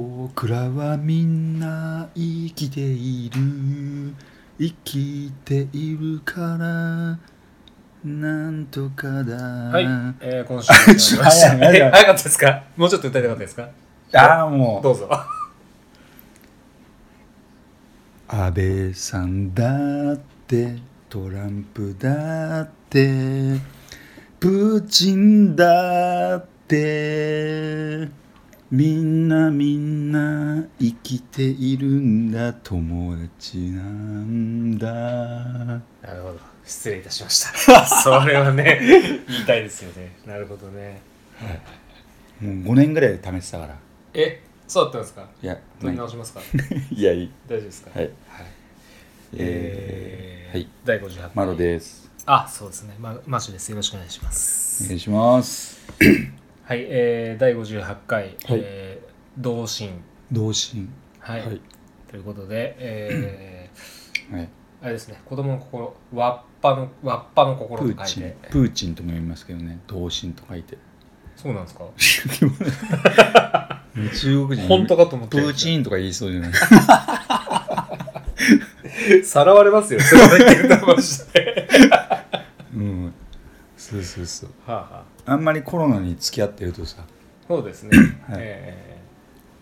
[0.00, 4.12] 僕らはみんな生きている。
[4.58, 7.18] 生きているから
[8.04, 9.36] なんとかだ。
[9.36, 9.84] はい、
[10.20, 11.50] えー、今週も始まりました。
[11.50, 11.76] 早 い早い。
[11.76, 12.62] え早かったですか？
[12.76, 13.68] もうちょっと歌いたかったですか？
[14.12, 14.82] ああもう。
[14.82, 15.08] どうぞ。
[18.28, 20.76] 安倍さんだって
[21.08, 23.58] トランプだって
[24.40, 28.08] プーチンだって
[28.70, 34.86] みんなみんな生きているんだ友達なんだ。
[34.88, 36.38] なるほど。
[36.64, 37.86] 失礼いたしました。
[38.02, 38.80] それはね
[39.28, 40.16] 言いたいですよね。
[40.26, 41.00] なるほどね。
[42.40, 43.76] もう5年ぐらいで試してたから。
[44.14, 45.28] えそうだったんですか？
[45.42, 46.40] いや取り直しますか？
[46.90, 46.98] い。
[47.02, 47.30] やいい。
[47.46, 47.90] 大丈夫ですか？
[47.94, 48.10] はい。
[49.34, 50.68] えーはい。
[50.84, 51.30] 第58回。
[51.34, 52.10] マロです。
[52.26, 52.96] あそうですね。
[52.98, 53.68] まマッシュです。
[53.68, 54.82] よろしくお願いします。
[54.84, 55.78] お願いします
[56.66, 59.06] はい、えー、第58回、えー
[59.38, 60.02] 同心。
[60.32, 60.88] 同心。
[61.20, 61.60] はい、はい。
[62.10, 63.70] ということで、え
[64.32, 64.42] はい。
[64.44, 64.48] ー、
[64.82, 68.48] あれですね子供の心わっぱのわっぱの心プーチンと書いて。
[68.50, 69.78] プーチンとも読みますけどね。
[69.86, 70.78] 同心と書いて。
[71.36, 71.84] そうなんですか？
[74.18, 74.66] 中国人。
[74.68, 76.52] 本当かと思ってプーチンとか言いそうじゃない？
[79.22, 80.00] さらわれますよ。
[80.00, 81.40] それだけ言ったま して。
[81.40, 81.45] うん
[83.90, 84.50] そうそうそう。
[84.66, 87.04] はあ、はあ、あんまりコロナに付き合ってるとさ。
[87.46, 87.90] そうですね、
[88.28, 88.38] はい。
[88.40, 88.98] え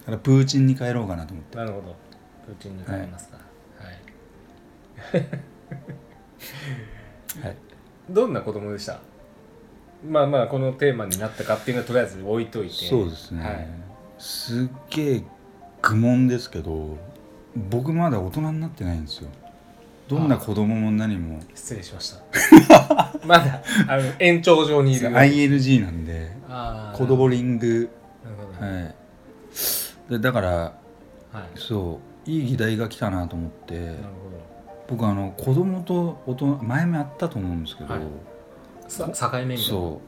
[0.00, 1.56] だからプーチンに帰ろうかなと思って。
[1.56, 1.94] ー、なるほど。
[2.46, 3.36] プーチンに変えますか。
[3.78, 3.94] はい、
[7.46, 7.56] はい。
[8.08, 9.00] どんな子供でした？
[10.08, 12.74] まあまあこのテーマになったかっていうのはとりあえず置いといて。
[12.74, 13.68] そうですね、はい、
[14.18, 15.24] すっげえ
[15.82, 16.96] 愚問ですけど
[17.70, 19.28] 僕まだ大人になってないんですよ
[20.08, 21.40] どんな子供も何も。
[21.54, 22.20] 失礼しました。
[23.26, 25.88] まだあの延長上にいる ILG な。
[25.90, 26.30] んで
[26.94, 27.88] 子供リング。
[28.60, 28.80] は
[30.08, 30.12] い。
[30.12, 30.72] でだからは
[31.40, 31.58] い。
[31.58, 33.94] そういい議題が来たなと思って。
[34.86, 38.02] 僕あの子供と大人前もあったと思うんですけど、はい。
[38.02, 40.00] 境目みた子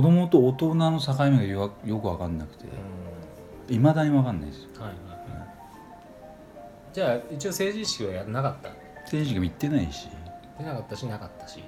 [0.00, 2.66] 供と大人の境目がよよく分かんなくて。
[2.66, 5.48] ういまだに分かんないですはいはいはい。
[6.92, 8.68] じゃあ一応政治意識はやなかった？
[9.04, 10.08] 政治が言ってないし。
[10.58, 11.62] 出なかったしなかったし。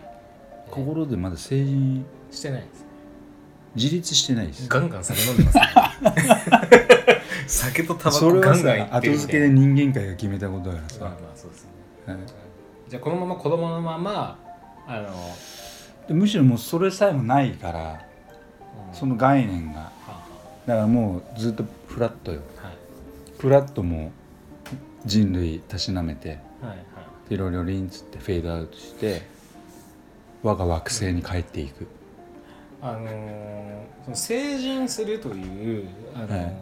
[0.71, 2.63] 心でまだ成人してない。
[2.63, 2.87] です
[3.75, 5.63] 自立してないですガンガン酒飲んでますね。
[7.47, 11.71] 酒とタバそれはコガンガンって後付けで人間界が決めたことだからさ、まあまあそうですね。
[12.07, 12.19] はい。
[12.89, 14.39] じゃあこのまま子供のまま
[14.87, 15.11] あの、
[16.09, 18.01] でむしろもうそれさえもないから
[18.91, 18.95] うん。
[18.95, 19.81] その概念が。
[19.81, 20.27] はあ
[20.67, 22.41] だからもうずっとフラットよ。
[22.57, 22.77] ははい。
[23.39, 24.11] フラットも
[25.05, 26.29] 人類たしなめて。
[26.31, 26.39] はい
[26.69, 26.79] はい
[27.29, 29.23] ピロリロリンつってフェードアウトして
[30.43, 31.87] 我が惑星に帰っていく、
[32.81, 36.57] あのーその成人するという、あのーはい。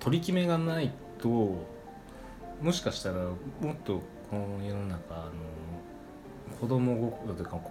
[0.00, 3.32] 取り決めがないともしかしたらも
[3.72, 7.70] っとこの世の中、あのー子供心というかこ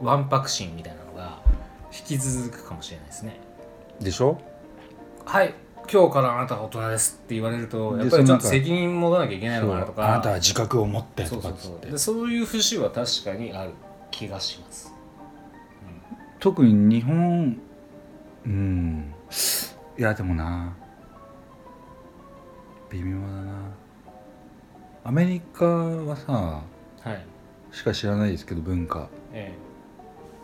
[0.00, 1.40] うわんぱく心みたいなのが
[1.92, 3.38] 引き続くかもしれないですね。
[4.00, 4.38] でしょ？
[5.24, 5.54] はい
[5.90, 10.08] 今日からあなたが大人ですって言われるとでやっぱりちょっと責任持たなきゃいけないのかなとか。
[10.08, 11.96] あなたは自覚を持ってとかって。
[11.98, 13.70] そういう節は確かにある
[14.10, 14.92] 気がします。
[16.40, 17.58] 特に日本
[18.44, 19.14] うん。
[19.98, 20.76] いやでもな。
[22.90, 23.62] 微妙だな。
[25.04, 27.24] アメリカはさはい。
[27.72, 29.08] しか知らないですけど文化。
[29.32, 29.52] え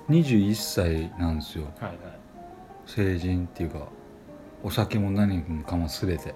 [0.08, 1.66] 21歳なんですよ。
[1.80, 2.18] えはいはい。
[2.86, 3.88] 成人っていうか
[4.62, 6.34] お酒も何もかも全て。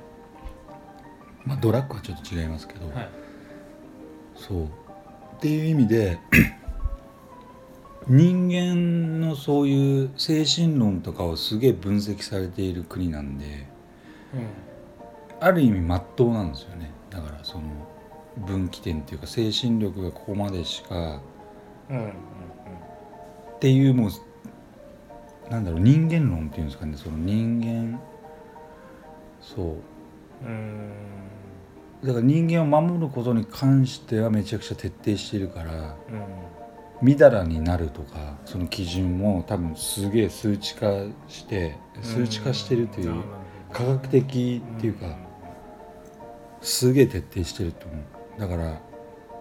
[1.45, 3.09] まあドラッグはちょっと違いますけど、はい。
[4.35, 4.65] そう。
[4.65, 4.69] っ
[5.41, 6.19] ていう意味で
[8.09, 13.67] 人間のそういう精神論とかをすげえ分析されている国なんで
[14.35, 14.47] うん。
[15.39, 16.91] ある意味真っ当なんですよね。
[17.11, 17.65] だからその
[18.47, 21.21] 分岐点っていうか精神力がここまでしか
[21.91, 22.11] うんうんうん。
[22.11, 22.13] っ
[23.61, 24.11] ていうもう
[25.51, 26.97] なんだろう人間論っていうんですかね。
[26.97, 28.01] その人間
[29.55, 29.67] そう。
[30.45, 36.25] うだから人間を守ることに関してはめちゃくちゃ徹底してるからうん。
[37.03, 40.87] みだらになるとかその基準も多分すげえ数値化
[41.29, 43.23] して数値化してるという
[43.71, 45.17] 科学的っていうか
[46.63, 48.41] すげえ徹底してると思う。
[48.41, 48.81] だから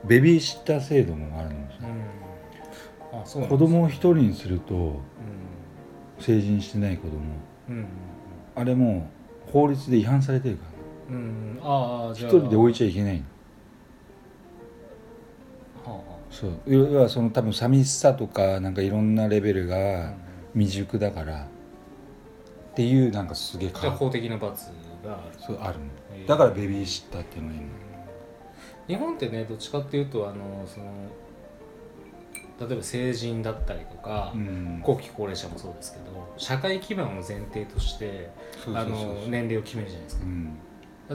[0.06, 1.90] ベビーシッター制度もあるんですよ。
[3.14, 3.20] うん。
[3.22, 5.02] あそうなん子供を一人にするとうん。
[6.20, 7.20] 成人してない子供。
[7.70, 7.86] うん。
[8.56, 9.15] あれもう
[9.56, 10.66] 法律で違反されてるか
[11.10, 11.16] ら。
[11.16, 12.32] うんうんああじ一ゃあ。
[12.42, 13.24] 人で置いちゃいけない。
[15.86, 16.12] のはあ。
[16.12, 16.52] はそう。
[16.68, 20.14] 要はその多分寂しさとかなんかいろんなレベルあが
[20.54, 21.44] 未熟だから。
[21.44, 21.48] っ
[22.76, 24.66] ていうなんかすげえ法的な罰
[25.06, 25.20] が。
[25.40, 25.76] そうある
[26.28, 27.68] だからベビーシッターっていうのがいいの。
[28.88, 30.86] 日本ってねどっちかっていうとあのその
[32.60, 34.80] 例えば成人だったりとか、うん。
[34.82, 38.30] 後期高齢者もそうですけど社会基盤を前提として
[38.68, 40.26] あの年齢を決めるじゃないですか。
[40.26, 40.58] うん。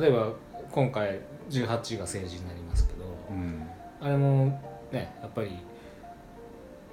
[0.01, 0.33] 例えば
[0.71, 3.67] 今回18が成人になりますけど、うん。
[4.01, 4.61] あれも
[4.93, 5.59] ねやっぱり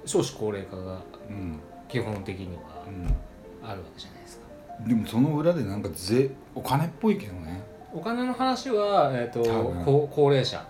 [0.04, 3.06] 少子高齢化がうん基本的にはうん。
[3.68, 4.46] あるわけじゃないですか。
[4.86, 7.60] でもその裏でなんかぜお金っぽいけどね。
[7.92, 9.84] お金の話は、えー、と多分。
[9.84, 10.64] 高高齢者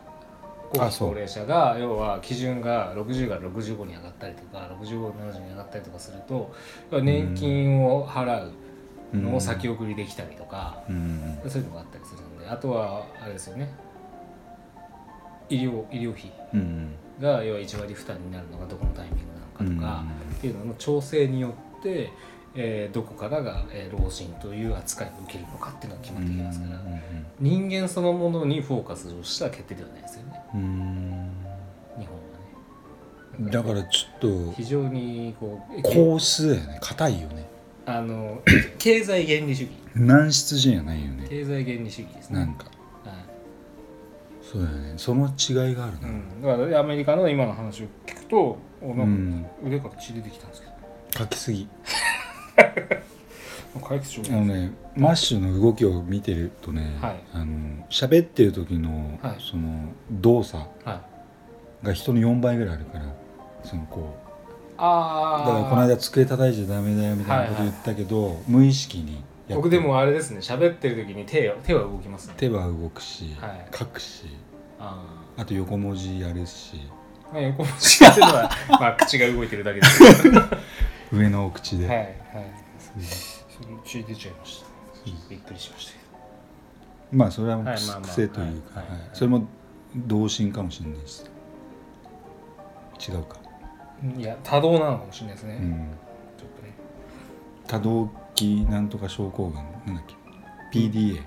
[0.73, 6.55] 高齢者が要は基準が60から65に上がったりとか65、70に上がったりとかすると
[6.91, 8.53] 年金を払う
[9.15, 11.39] のを先送りできたりとか、うん。
[11.49, 13.73] そういうのがあったりするんであとはあれですよね。
[15.49, 16.95] 医療医療費うん。
[17.21, 20.05] が要は1割負担になるのがどこのタイミングなのかとか、
[20.37, 22.11] っていうのの調整によって、
[22.61, 26.81] えーどこからが、えー老人という扱いを受けるのかっていうのが決まってきますから、
[27.39, 30.43] 人間そのものにフォーカスをした決定ではないですよね。
[30.53, 32.29] 日本は
[33.39, 33.51] ね。
[33.53, 36.79] だからちょっ非常にこうと硬質だよね。
[36.83, 37.47] 硬いよね。
[37.87, 38.43] あの
[38.79, 39.71] 経済原理主義。
[39.95, 41.27] 軟質じゃないよね。
[41.29, 42.41] 経済原理主義ですね。
[42.41, 42.65] なんか。
[43.05, 43.15] はい。
[44.43, 44.95] そうだよね。
[44.97, 46.09] その違いがあるな。
[46.09, 50.73] うん、だからアメリカの今の話を聞くとおうなん腕から血出てきたんですけど。
[51.19, 51.69] 書きすぎ
[53.79, 54.33] 解決しよう。
[54.33, 57.21] あのねマッシュの動きを見てるとね、はい。
[57.33, 59.37] あの喋ってる時の、はい。
[59.41, 61.03] その動作は
[61.83, 61.87] い。
[61.87, 63.05] が人の4倍ぐらいあるから
[63.65, 64.29] そのこう。
[64.81, 69.57] ああだからこの間机叩いちゃダメだよみたいなこと言ったけど、無意識にやってる。
[69.57, 70.39] 僕でもあれですね。
[70.39, 72.35] 喋ってる時に手手は動きますね。
[72.37, 73.67] 手は動くし、はい。
[73.77, 74.27] 書くし
[74.79, 76.81] ああと横文字やるし。
[77.31, 80.03] あまあ横文字やってるのはまあ口が動いてるだけです
[81.13, 82.15] 上のお口で、はい
[82.79, 83.38] その
[83.85, 84.69] 血出ちゃいました。
[85.29, 85.99] びっくりしましたけ
[87.13, 87.65] まあそれは
[88.03, 88.83] 癖というか、
[89.13, 89.47] それも
[89.97, 91.25] 同心かもしれないし
[93.09, 93.39] 違うか、
[94.03, 95.89] どいや多動なのかもしれないですね、うん、
[96.37, 96.75] ちょっとね。
[97.67, 99.55] 多動期なんとか症候群
[99.87, 100.05] なんだっ
[100.71, 101.23] け？PDA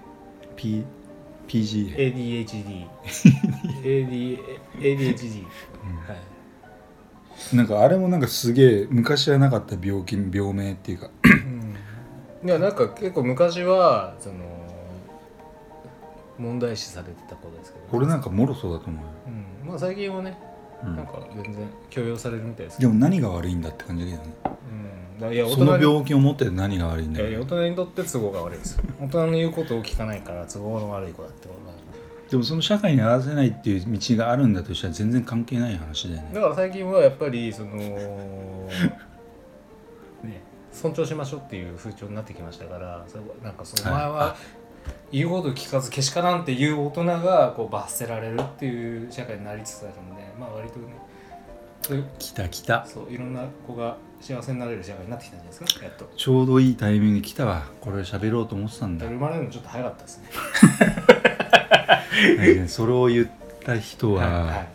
[0.55, 0.83] P
[1.47, 2.87] PGA、ADHD
[3.83, 4.39] AD
[4.79, 5.97] ADHD うん。
[5.97, 7.55] はい。
[7.55, 11.09] なんかあれもなんかすげえ昔はなかった病気病名っていうか
[12.43, 14.35] いやなんか結構昔はその
[16.39, 17.85] 問題視されてたことですけど。
[17.91, 19.11] 俺なんかもろそうだと思うよ、
[19.63, 19.69] うん。
[19.69, 20.37] まあ最近はね
[20.83, 20.95] うん。
[20.95, 22.77] なんか全然許容されるみたいです。
[22.77, 24.33] けど、でも何が悪いんだって感じだけどね。
[24.43, 28.83] うん、だからいや大その人に病気を持って何が悪いんいやいやだよ大人にとって都合が悪いですよ。
[28.99, 31.71] 大人の言うことを聞かないから都合の悪い子だってことだ。
[32.31, 36.31] でもその社会に合わせないっていう道があるんだとしたら全然関係ない話だよね。
[36.33, 38.69] だから最近はやっぱりそのね
[40.71, 44.35] 尊重しましょうっていう風潮になってきましたからそれなんかその前は
[45.11, 50.85] 言うこと聞かずけしからんっていう大人がこう罰せられるっていう社会になりつつあるんでまあ割とね
[51.81, 52.85] そういう来た来た。
[52.85, 56.05] そういろんな子が幸せになれる社会になってきたんじゃないですかやっと。
[56.15, 57.63] ちょうどいいタイミングに来たわ。
[57.81, 59.07] これ喋ろうと思ってたんだ。
[59.07, 60.29] 生まれるのちょっと早かったですね。
[62.61, 63.27] ね それを言っ
[63.65, 64.67] た人は、はい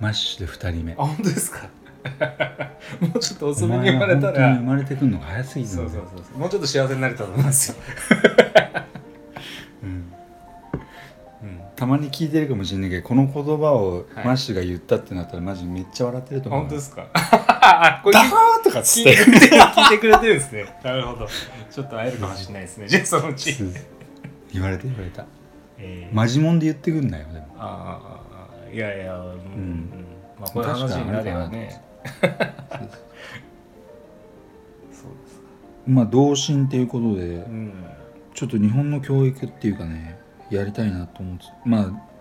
[0.00, 0.92] マッシュで2人目。
[0.94, 1.68] あ本当ですか？
[3.00, 4.54] もうちょっとお遅めに生まれたら。
[4.56, 7.76] 生まれてくるのが早すぎるそうそうそうもうちょっと幸せになれたと思いますよ、
[9.84, 9.88] うん。
[9.88, 10.12] うん。
[11.76, 13.40] たまに聞いてるかもしれないけどこの言葉
[13.72, 16.60] をはいマッシュが言ったってなったらマジめっちゃ笑ってると思う。
[16.62, 17.06] 本当ですか？
[17.14, 18.30] あこれダー
[18.64, 19.16] とかっつって。
[19.16, 20.64] 聞いてくれてるんですね。
[20.82, 21.28] なるほど。
[21.70, 22.88] ちょっと会えるかもしれないですね。
[22.88, 23.56] じゃあそのうち、
[24.52, 25.24] 言われて言われた。
[25.78, 26.14] えー。
[26.14, 27.46] マジモンで言ってくんだよでも。
[27.58, 29.90] あーあいやいやうん、うん。
[30.40, 31.80] まあこういう話になればね
[35.86, 37.72] まあ同心っていうことでうん。
[38.34, 40.18] ちょっと日本の教育っていうかね
[40.50, 42.12] やりたいなと思ってまあ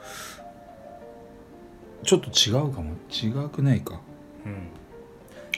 [2.03, 2.95] ちょっと違うかも。
[3.11, 4.01] 違くないか。
[4.45, 4.67] うん。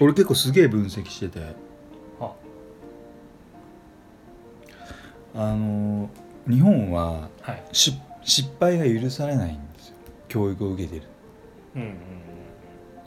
[0.02, 1.56] 俺結構すげえ分析してて。
[2.20, 2.34] あ。
[5.36, 6.10] あの
[6.48, 7.64] 日本ははい。
[7.72, 9.96] し失敗が許されないんですよ。
[10.28, 11.04] 教育を受けてる。
[11.76, 11.96] うんうんうん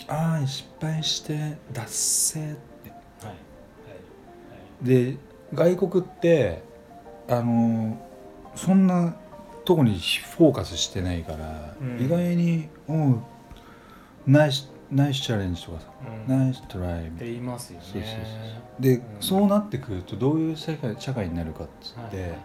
[0.08, 3.32] ああ失敗して脱せってはいは
[4.82, 4.86] い。
[4.86, 5.16] で
[5.52, 6.62] 外国って
[7.28, 7.98] あの
[8.54, 9.16] そんな
[9.64, 12.04] とこにフォーカスしてないから、うん。
[12.04, 13.22] 意外に「おう
[14.26, 15.88] ナイスナイスチャレンジ」とかさ
[16.28, 16.38] 「うん。
[16.38, 17.84] ナイストライ」みったて言いますよね。
[17.84, 18.16] そうそうそ
[18.78, 19.02] うで、うん。
[19.20, 22.38] そうなってくるとどういう社会社会になるかっつって、はいはい。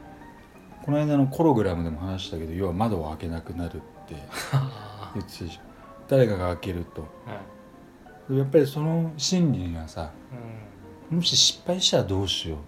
[0.84, 4.15] この間のコログラムでも話したけど要は窓を開けなくなるって
[4.51, 5.12] あ。
[5.13, 5.70] 言ってたでしょ
[6.12, 7.03] 誰かが開けると。
[7.25, 8.38] ーはい。
[8.38, 10.12] やっぱりその心理にはさ
[11.10, 11.18] うん。
[11.18, 12.60] もし失敗したらどうしよう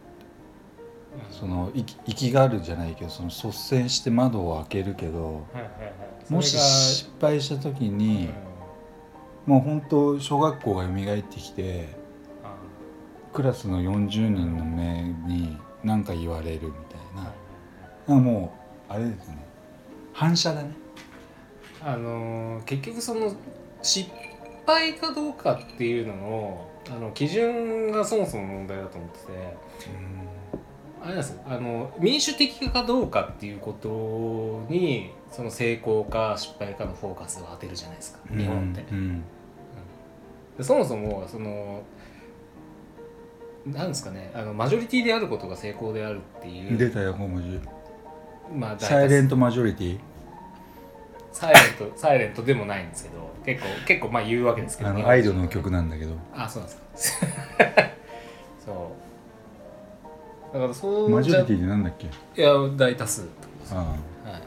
[1.30, 5.68] その息息があるじゃないけどその率先して窓を開けるけどはいはいは
[6.30, 6.34] い。
[6.34, 8.30] もし失敗した時に、
[9.46, 11.90] もう本当小学校が蘇ってきて
[13.34, 17.24] クラスの40人の目に何か言われるみたいな。
[18.08, 18.54] なんかも
[18.90, 19.46] うあれですね。
[20.14, 20.83] 反射だね
[21.86, 23.34] あのー結局その
[23.82, 24.10] 失
[24.66, 29.84] 敗かどうかっていうののあの基準がそもそも問題だと思ってて。
[31.02, 31.42] あれなんですよ。
[31.46, 38.20] あの民主的かどうかっていうことにその成功か失敗かのフォーカスを当てるじゃないですか。
[38.34, 38.86] 日本って。
[38.90, 39.24] うん。
[40.58, 41.84] でそもそもその
[43.66, 44.32] なんですかね。
[44.34, 46.78] あのマジョリティであることが成功であるっていう。
[46.78, 47.60] 出たよ小文字
[48.54, 50.00] まあ、サイレントマジョリティ
[51.34, 55.08] サイレント サイレントでもないんですけど結構結構まあ言うわけですけどあ日本人。
[55.08, 56.14] のアイドルの曲なんだけど。
[56.34, 57.28] あそうなんですか。
[58.66, 60.54] そう。
[60.54, 62.42] だからそうマジョリティィってなんだっけ？
[62.42, 63.88] いや大多数ってことです、あはい、
[64.28, 64.42] あ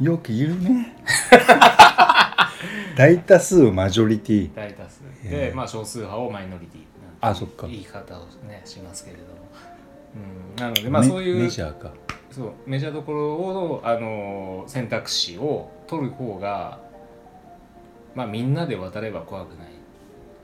[0.00, 0.94] よく言うね。
[2.96, 4.54] 大多数をマジョリティ。
[4.54, 5.02] 大多数。
[5.24, 6.82] へでえまあ少数派をマイノリティ。
[7.20, 7.66] あそっか。
[7.66, 9.28] 言い方をねしますけれども、
[10.14, 10.18] う
[10.52, 11.90] ん、なのでまあメそういうメジャーか
[12.30, 16.78] そうメジャーどころをあの選択肢を取る方が
[18.14, 19.68] まあみんなで渡れば怖くない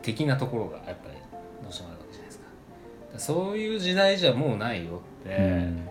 [0.02, 1.16] 的なところがやっぱり
[1.62, 2.44] どうしてもあるわけじゃないですか。
[3.18, 5.88] そういう時代じゃもうないよって、うん。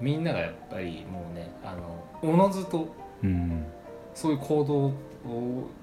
[0.00, 3.66] みんながやっぱりもうねあのおのずとうん。
[4.14, 4.94] そういう行動を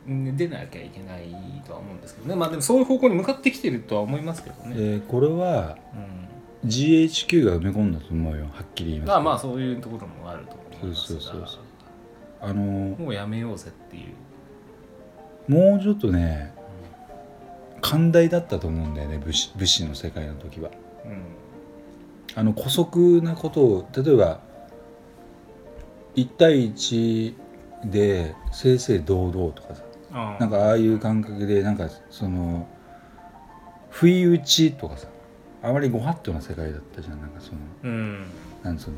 [0.08, 1.34] 出なきゃいけない
[1.66, 2.36] とは思うんですけどね。
[2.36, 6.27] まあでもそういう方向に向かってきてるとは思いますけどね、えーこれはうん
[6.66, 11.14] GHQ が埋め込んだと思うよはっきり言いますまあまあそういうところもあると思います。
[11.14, 11.62] がそうそうそうそう。
[12.42, 14.00] あのーもうやめようぜってい
[15.48, 16.54] う、もうちょっとね
[17.82, 20.70] 寛大だったと思うんだよね武士武士の世界の時は。
[21.06, 21.22] うん。
[22.36, 24.40] あの姑息なことを例えば
[26.16, 27.34] 1対1
[27.86, 30.38] で正々堂々とかさあ。
[30.40, 32.68] なんかああいう感覚でなんかその
[33.90, 35.08] 不意打ちとかさ
[35.68, 37.20] あまりご法度な世界だったじゃん。
[37.20, 38.26] なんかそのうん。
[38.64, 38.98] なんつうの。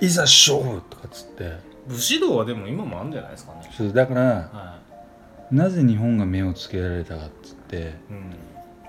[0.00, 1.52] いざ勝負とかっつって。
[1.86, 3.60] 武士道はでも今もあるんじゃないですかね。
[3.76, 4.78] そうだからは
[5.50, 7.76] なぜ日本が目をつけられたかっつって。
[7.76, 7.90] い、うん、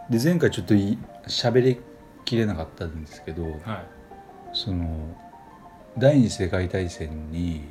[0.10, 1.79] で前回ちょっとい喋り
[2.25, 3.55] きれなかったんですけどはい。
[4.53, 5.15] その
[5.98, 7.62] 第二次世界大戦に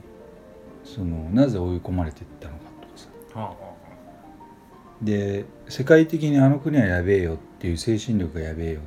[0.85, 3.09] そのなぜ追い込まれていったのかとかさ。
[3.35, 3.79] はあは
[5.03, 8.83] で世界的にあの国はやべえよっていう精神力がやべえよっ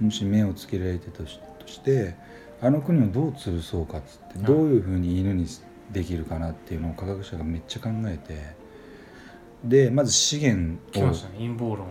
[0.00, 1.26] もし目をつけられてたと
[1.66, 2.14] して
[2.60, 4.46] あの国をどう潰そうかっつってはい。
[4.46, 5.46] どういうふうに犬に
[5.92, 8.54] できるかなっていうのを科学者がめっちゃ考えて
[9.64, 11.86] でまず資源をね陰謀論。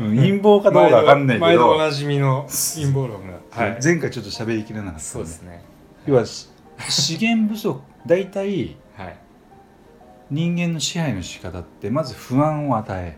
[0.00, 3.34] う ん陰謀かどうかわかんないけど毎度おなじみの陰謀論が。
[3.50, 3.78] はい。
[3.82, 5.62] 前回ちょっと喋りきれなかったそうですね。
[6.06, 6.48] 要はし
[6.88, 9.16] 資源不足大体はい。
[10.30, 13.16] 人間の支配の仕方ってまず不安を与え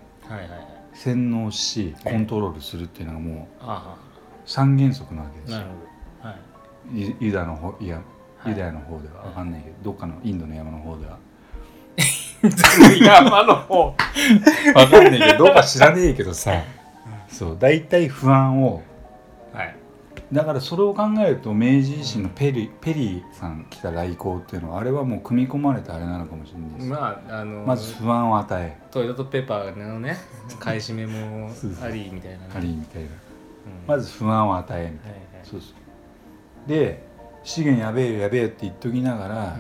[0.95, 3.97] 洗脳しコントロールするっていうのがもうあ
[4.45, 5.61] 三原則なわけですよ。
[6.93, 8.01] ユユダの方いや
[8.39, 8.53] はい。
[8.53, 11.19] ユダヤの方ではわかんないけど、どっかのインドの山の方では。
[13.01, 13.95] 山の方。
[14.75, 16.53] わかんないけどどうか知らねえけどさ。
[17.29, 18.85] そう大体不安をはい
[20.33, 28.77] だからそれを考えると明治維新のペリ,、ペリーさん来た来航っていうのはあれはもう組み込まれたあれなのかもしれないです、まああのまず不安を与え。
[28.91, 30.19] トイレットペーパーのね
[30.59, 31.51] 買い占めも
[31.83, 32.45] ありみたいなね。
[32.55, 33.09] ありみたいな。
[33.09, 33.15] うん。
[33.87, 35.17] まず不安を与えみたいな。
[35.17, 35.47] はいはい。
[35.49, 35.73] そうそ
[36.67, 36.69] う。
[36.69, 37.07] で
[37.43, 39.59] 資源やべえよやべえよって言っときながら、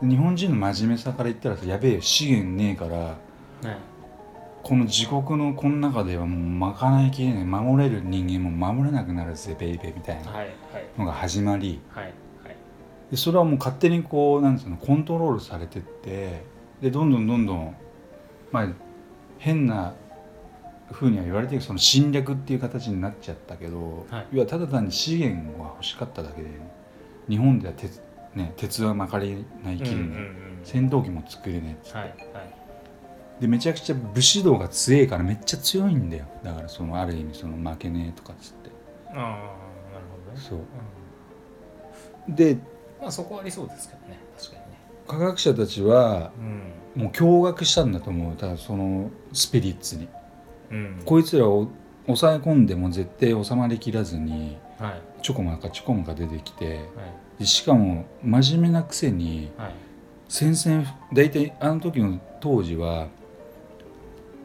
[0.00, 3.91] 日本人の真面目さから言ったらさやべえよ資源ねえからうんはい
[4.62, 10.32] この自国のこの中ではもう賄いきれない守れる人間も守れなくなるぜベイベーみたいな
[10.96, 11.80] のが始まり。
[11.88, 12.12] はいはい。
[13.10, 16.44] でそれはもう勝手にこうなんつうのコントロールされてって
[16.80, 17.76] でどんどんどんどん
[18.52, 18.68] まあ
[19.38, 19.94] 変な
[20.92, 24.26] ふうには言われてるその侵略っていう形になっちゃったけど、はい。
[24.32, 26.48] 要はただ単に資源が欲しかっただけで
[27.28, 28.00] 日本では鉄,、
[28.34, 31.98] ね、鉄はまかれないきりね、うんうんうん戦闘機も作れねえっつって。
[31.98, 32.61] はいはい
[33.42, 36.26] でめちゃくちゃ武士道が強いからめっちゃ強いんだよ。
[36.44, 38.70] だからそのある意味その負けねえとかっつって。
[39.08, 39.32] ああなる
[40.12, 40.40] ほどね。
[40.40, 40.58] そう。
[42.28, 42.34] うん。
[42.36, 42.56] で
[43.00, 44.20] まあそこはありそうですけどね。
[44.38, 44.78] 確かにね。
[45.08, 47.02] 科学者たちはうん。
[47.02, 48.36] もう驚愕したんだと思う。
[48.36, 50.08] だからそのスピリッツに。
[50.70, 51.02] うん。
[51.04, 51.66] こいつらを
[52.06, 55.02] 抑え込んでも絶対収まりきらずにはい。
[55.20, 56.80] ちょこまかちょこまか出てきてはい。
[57.40, 59.74] でしかも真面目なくせにはい。
[60.28, 63.08] 宣戦大体あの時の当時は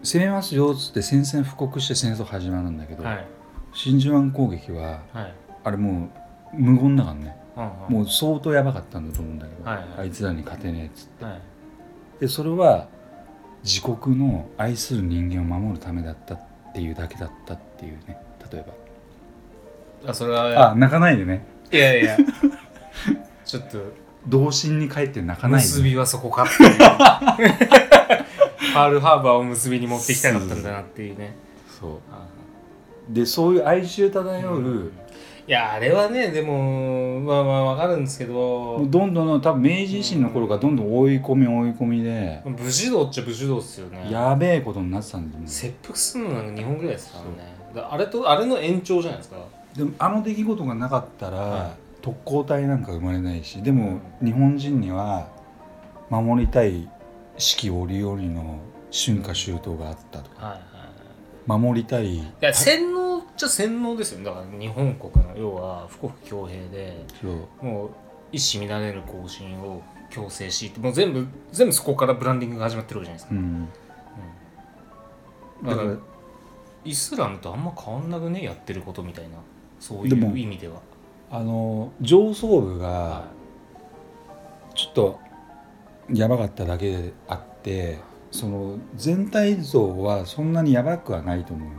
[0.04, 3.28] 攻めますよっつって宣戦布告して戦争始まるんだけど、はい。
[3.74, 5.34] 真珠湾攻撃ははい。
[5.64, 6.10] あれも
[6.54, 7.36] う無言だからね。
[7.56, 7.94] うんうん。
[7.94, 9.88] もう相当やばかったんだと思うんだけど、はいはい。
[10.00, 11.26] あいつらに勝てねえっつって。
[11.26, 11.42] はい。
[12.20, 12.88] でそれは
[13.64, 16.42] 自国の愛する人間を守るためだったっ
[16.74, 18.18] ていうだけだったっていうね。
[18.52, 18.66] 例え
[20.06, 21.46] あそれはばあ泣かないでね。
[21.72, 22.18] いやいや
[23.44, 24.08] ちょっと。
[24.28, 27.87] 童心に帰って泣かないで結びはそこかっていう
[28.78, 31.36] パールハーバーを結びに持っていきたかったんだなっていうね。
[31.80, 31.92] そう。
[32.12, 32.28] あ
[33.10, 34.92] でそういう哀愁漂う、
[35.48, 38.86] いやあれはねでもまあまあわかるんですけど。
[38.86, 44.10] どんどん多分明治維新の頃からどんどん追い込み追い込みで、武士道っちゃ武士道っすよね。
[44.12, 47.56] やべえことになってたんだよね切腹するのなんか日本ぐらいですからね。
[47.74, 49.38] だあれとあれの延長じゃないですか。
[49.76, 55.30] でもあの出来事がなかったら、は特攻隊なんか生まれないしでも、日本人には
[56.10, 56.90] 守りたい
[57.38, 58.60] 四季折々の
[58.92, 60.60] 春夏秋冬があったとか、
[61.46, 62.16] 守りたい。
[62.16, 64.26] いや洗脳っちゃ洗脳ですよね。
[64.26, 67.06] だから日本国の要は富国強兵で
[67.62, 67.90] もう
[68.32, 73.68] 一糸乱れぬ行進を強制しもう全部全部そこからブランディングが始まってるわけじゃないですか、うん。
[75.64, 75.98] だかだからら
[76.84, 79.38] イスラムとあんま変わんなくねやってることみたいな。
[79.80, 80.82] そういう意味では。
[81.30, 83.26] あの上層部がは
[84.74, 85.20] ちょっと
[86.14, 88.00] やばかっただけであって
[88.32, 91.72] その全体像はそんなにやばくはないと思う。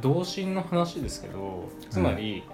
[0.00, 2.44] 同心の話ですけどつまり、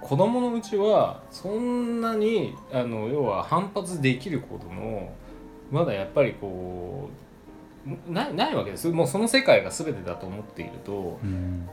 [0.00, 5.12] 子供のうちはそんなにあの要は反発できるほどの
[5.70, 7.10] まだやっぱりこ
[8.08, 8.88] うないないわけです。
[8.88, 11.68] もうその世界が全てだと思っているとうん。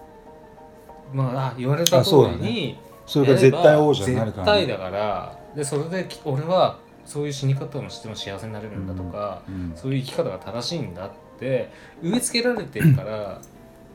[1.13, 6.77] まああ言われた通りにそれが絶対王者になるから、絶対だからでそれでき俺は
[7.07, 11.71] そういう死に方をしても幸せになれるんだとか、うんそういう生き方が正しいんだって
[12.03, 13.41] 植え付けられてるから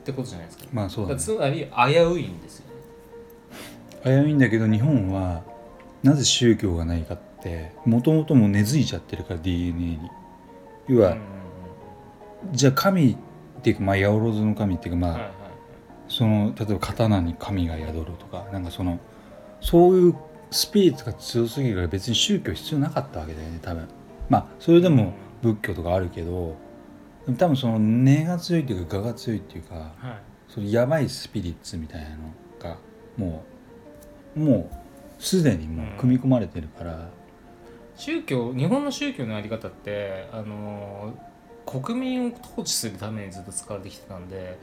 [0.01, 0.65] ってことじゃないですか。
[0.73, 2.67] まあそうだ、ね、だからつまり危ういんですよ。
[2.69, 2.73] ね。
[4.05, 5.43] 危ういんだけど日本は
[6.03, 10.11] なぜ宗教がないかってもともともう根付いちゃってるから DNA に。
[10.89, 11.19] 要は、うん
[12.51, 13.17] じゃあ神っ
[13.63, 15.37] ていうかまあ八百万の神っていうかまあ、はいはいはい。
[16.09, 18.99] その例えば刀に神が宿るとかなんかその
[19.61, 20.15] そういう
[20.53, 23.89] スピリッツが強すぎるから別に宗教必要なかったわけだよね多分。
[24.29, 26.57] まあそれでも仏教とかあるけど
[27.39, 29.93] 多分その根が強いっていうか我が強いっていうかはい。
[30.49, 32.17] そのやばいスピリッツみたいなの
[32.61, 32.77] が
[33.17, 33.43] も
[34.37, 37.09] うもうすでにもう組み込まれてるから、
[37.97, 41.15] 宗教日本の宗教のやり方ってあの
[41.65, 44.59] 国民を統治するためにずっと使われてきてたんで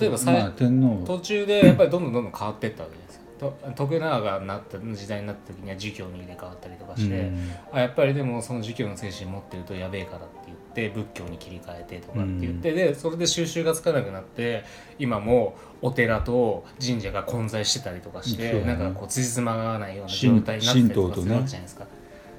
[0.00, 3.23] 例えば最、まあ、天皇途中でやっぱりどんどんどんどん変わっていったわけですよ。
[3.38, 7.50] と徳川がなった時代になった時には儒教に入れ替わったりとかして、うん。
[7.72, 14.64] あやっぱりでもその儒教の精神持ってるとやべえからって言って仏教に切り替えてとかって言って、でそれで収集がつかなくなって
[14.98, 18.64] 今もお寺と神社が混在してたりとかして、ね。
[18.64, 21.86] なんかこう辻褄が合わないような状態になってたりとかするわけじゃないですか。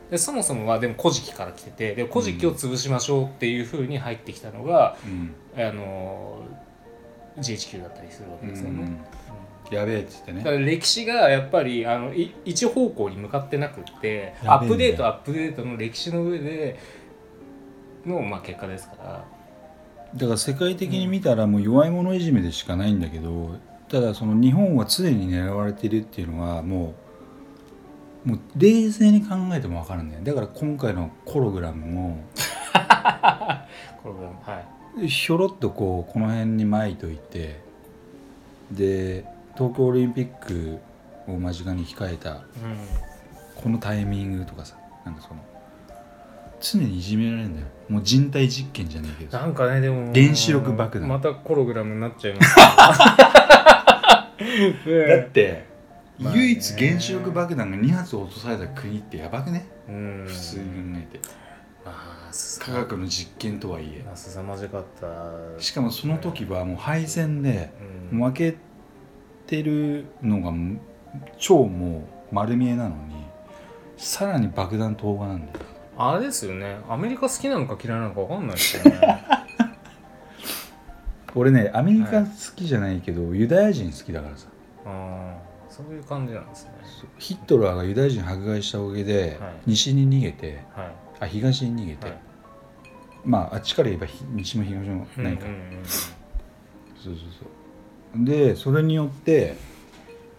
[0.09, 5.33] でそもそもはでも「古事記」から来ててで「古事記」を潰しましょうっていうふうに入ってきたのが、うん。
[5.57, 6.43] あの
[7.37, 8.83] GHQ だったりするわけですよね。
[8.83, 9.24] うん
[9.71, 10.39] やべえっつってね。
[10.39, 16.79] だから歴史がやっぱりあのい一方向に向かってなくってアップデートアップデートの歴史の上で
[18.05, 19.25] の、まあ、結果ですから。
[20.15, 23.55] だから世界的に見たらもう弱い者いじめでしかないんだけど
[23.89, 26.93] ただその日本は常に狙われているっていうのはも
[28.25, 30.23] うもう冷静に考えても分かるんだよ。
[30.23, 33.61] だから今回のコログラムもこれが
[34.53, 34.63] は
[34.97, 35.07] い。
[35.07, 37.59] ひょろっとこうこの辺に巻いといて
[38.71, 39.25] で
[39.57, 40.79] 東京オリンピック
[41.27, 42.41] を間近に控えたう
[43.55, 45.41] このタイミングとかさなんかその
[46.61, 47.67] 常にいじめられるんだよ。
[47.89, 51.07] もう人体実験じゃないけん、どなんかねでも原子力爆弾。
[51.07, 52.55] またコログラムになっちゃいます。
[52.65, 54.33] だ
[55.25, 55.65] って、
[56.17, 60.23] まあね唯一原子力爆弾が2発落とされた国ってやばくね、うん。
[60.27, 60.71] 普通に考
[61.13, 61.19] えて。
[61.85, 61.91] ま
[62.29, 64.01] あす科学の実験とはいえ。
[64.03, 65.61] まあ凄まじかった。
[65.61, 67.71] しかもその時はもう敗戦で
[68.11, 68.23] うん。
[68.23, 68.57] 負け
[69.45, 70.51] てるのが
[71.37, 71.99] 超も
[72.31, 73.15] う丸見えなのに
[73.97, 75.59] さらに爆弾投下なんだよ。
[75.97, 76.77] あれですよね。
[76.89, 79.25] アメリカ好きなのか嫌いなのか分かんないですよね。
[81.35, 84.47] 俺ねアメリカ好きじゃないけど、ユダヤ人好きだからさ。
[84.85, 86.71] あーそういう感じなんですね。
[87.17, 89.53] ヒットラーがユダヤ人迫害したおかげで、はい。
[89.67, 90.91] 西に逃げてはい。
[91.21, 92.17] あ東に逃げて、はい。
[93.25, 95.45] まああっちから言えばひ西も東もないか。
[95.45, 95.85] ら、うんうんうん。
[95.85, 96.15] そう
[97.05, 97.47] そうそう
[98.17, 99.55] でそれによって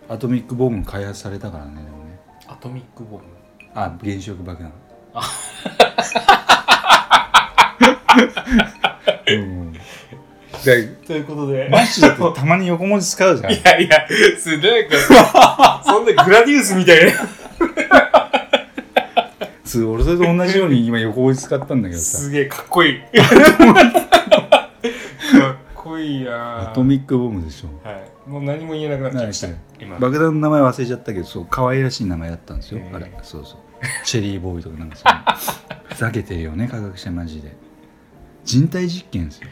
[0.08, 2.18] アトミックボム開発されたからねでもね。
[2.46, 3.24] アトミックボム？
[3.74, 4.72] あ原子力爆弾。
[9.28, 9.72] うん。
[10.64, 11.68] でということで。
[11.70, 13.52] マッシュだってたまに横文字使うじゃん。
[13.52, 14.06] いやいや
[14.38, 17.12] すなんかそんなグラディウスみたいな。
[19.64, 22.18] す俺それと同じように今横文字使ったんだけどさ。
[22.18, 23.00] すげえかっこいい
[25.86, 27.88] こいいなアトミックボムでしょ。
[27.88, 28.28] はい。
[28.28, 29.48] もう何も言えなくなっちゃいました
[30.00, 32.96] 爆弾の名前忘れちゃったけどそう可愛らしい名前だったんですよ、へー。
[32.96, 33.12] あれ。
[33.22, 33.58] そうそう。
[34.04, 35.54] チェリーボーイとかなんかそう。
[35.88, 37.54] ふざけてるよね科学者マジで。
[38.44, 39.48] 人体実験ですよ。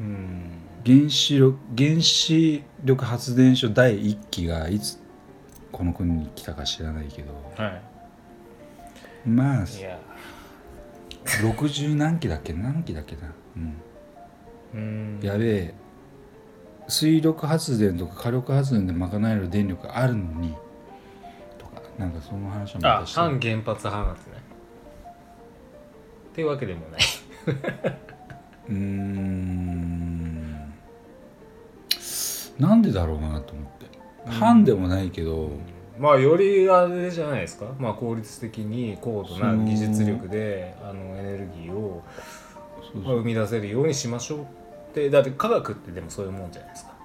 [0.00, 0.50] うん。
[0.86, 4.98] 原子力原子力発電所第1機がいつ
[5.72, 7.32] この国に来たか知らないけど。
[7.56, 7.80] は
[9.26, 9.98] まあいいや
[11.42, 12.52] 60何機だっけ？
[12.54, 13.22] 何機だっけな、
[13.56, 13.74] うん、うん
[15.22, 15.74] やべえ。
[16.88, 20.54] 水力発電とか火力発電で賄える電力があるのに。
[21.58, 24.32] とかなんかその話をまあ反原発派なんですね。
[26.32, 27.00] っていうわけでもない。
[28.68, 29.98] うーん。
[32.58, 33.86] なんでだろうなと思って。
[34.30, 35.50] 反でもないけど、
[35.98, 42.02] まあよりあれじゃないですか、まあ、効率的に高度な技術力であのエネルギーを
[42.94, 44.44] 生み出せるようにしましょうっ
[44.94, 46.98] てだって科学ってでもそういうもんじゃないですか。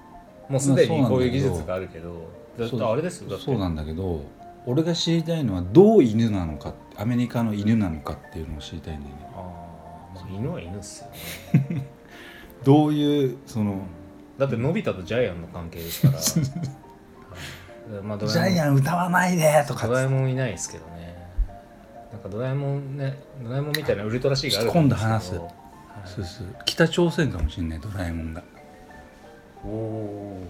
[0.48, 4.22] もうすでにこういう技術があるけどだってあれですよそうなんだけど
[4.66, 9.26] 俺が知りたいのはどう犬なのかアメリカの犬なのかっていうのを知りたいんだよね。
[9.34, 9.38] あ
[10.16, 11.10] あ犬は犬っすよ
[11.70, 11.86] ね。
[12.64, 13.82] どういうその
[14.38, 16.18] だってのび太とジャイアンの関係ですから。
[16.18, 18.02] はい。
[18.02, 19.86] まあドジャイアン歌わないでとか。
[19.86, 21.14] ドラえもんいないですけどね。
[22.12, 24.80] なんかドラえもんねドラえもんみたいなウルトラシーがあるんですけど。
[24.80, 25.34] 今度話す。
[25.36, 25.63] はい
[26.04, 26.46] そうそう。
[26.64, 28.42] 北朝鮮かもしれないドラえもんが。
[29.64, 30.46] おお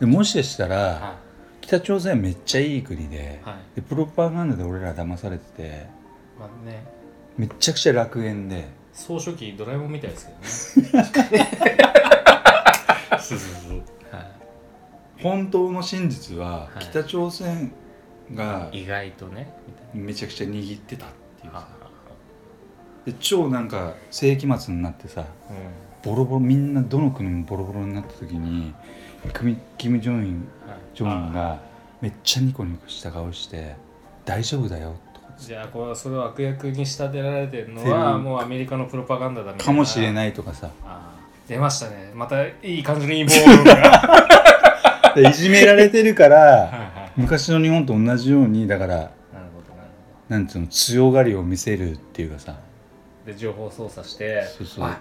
[0.00, 1.16] でもしかしたら、は
[1.60, 3.54] 北朝鮮めっちゃいい国で,、はい。
[3.76, 5.66] でプロパガンダで俺ら騙されててい
[6.40, 6.84] まあね。
[7.36, 8.66] めっちゃくちゃ楽園で。
[8.92, 11.04] 総書記ドラえもんみたいですけどね。
[13.20, 13.78] そうそうそう。
[14.14, 14.26] はい。
[15.22, 16.80] 本当の真実ははい。
[16.80, 17.72] 北朝鮮
[18.34, 19.52] が意外とね
[19.94, 21.08] めちゃくちゃ握ってたっ
[21.40, 21.68] ていうなさ
[23.04, 25.56] で超なんか世紀末になってさうん。
[26.02, 28.74] ボロボロみんなどの国もボロボロになった時に
[29.38, 30.78] キムキム・ジョンインはい。
[30.94, 31.60] ジョンインが
[32.00, 33.76] めっちゃニコニコした顔して
[34.24, 39.64] 「大丈夫だよ」とかじゃあこれはそれを悪役に仕立てられてるのはもうアメリカのプロパガンダだみたいな。
[39.64, 40.70] かもしれいないとかさ。
[41.48, 42.12] 出ましたね。
[42.14, 45.12] またいい感じの陰謀論が。
[45.14, 46.66] でいじめられてるからはいは
[47.06, 47.12] い。
[47.16, 49.10] 昔の日本と同じようにだから
[50.28, 52.56] なんつうの強がりを見せるっていうかさ
[53.26, 54.44] で情報操作して。
[54.58, 54.84] そうそう。
[54.84, 55.00] あ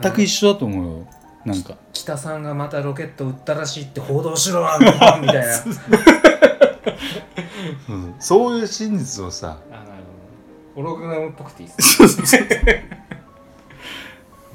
[0.00, 1.06] 全く一緒だと思うよ。
[1.44, 1.76] なんか。
[1.92, 4.86] 北さんがまたロケット撃ったらしいって報道しろみ
[5.28, 5.54] たいな。
[8.18, 9.58] そういう真実をさ。
[10.74, 13.04] ホログラムっぽくていいっすね。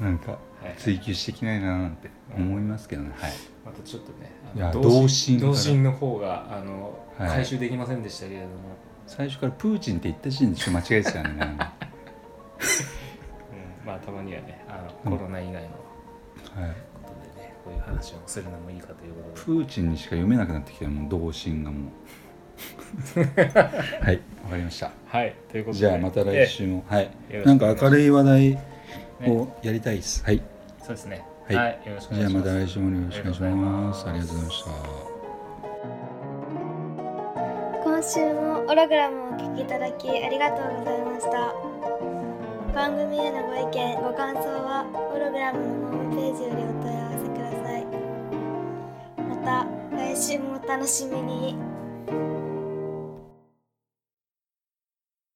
[0.00, 0.74] なんかはい。
[0.78, 3.12] 追求していきないななんて思いますけどね。
[3.16, 3.32] はい。
[3.64, 4.32] またちょっとね
[4.72, 7.30] 同心同心の方があの、はい。
[7.30, 8.52] 回収できませんでしたけれども、
[9.06, 11.58] 最初からプーチンって言った時点でちょっと間違えてたよね
[13.84, 15.68] まあたまにはねあうんのコロナ以外のはい。
[17.02, 19.44] ことでね、こういう話をするのもいいかということで。
[19.44, 23.20] プーチンにしか読めなくなってきたよもう同心がもう。
[24.04, 24.90] はいわかりました。
[25.06, 25.78] はいということで。
[25.80, 26.84] じゃあまた来週も。
[26.88, 27.10] はい。
[27.44, 28.60] なんか明るい話題ね。
[29.26, 30.24] をやりたいです。
[30.24, 30.42] はい。
[30.80, 31.24] そうですね。
[31.48, 31.80] はい。
[31.86, 34.08] よろしくおじゃあ願いしまますた来週もよろしくお願いします。
[34.08, 34.70] ありがとうございました。
[37.84, 41.71] 今週もオログラムをお聞きいただきありがとうございました
[42.74, 47.84] 番組へのご意見ご感想はプログラムのホームページよりお問い合わせください。
[49.28, 51.71] また来週もお楽しみに。